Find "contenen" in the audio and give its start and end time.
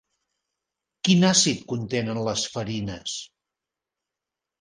1.73-2.19